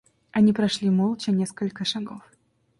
Они 0.31 0.51
прошли 0.51 0.89
молча 0.89 1.31
несколько 1.31 1.85
шагов. 1.85 2.23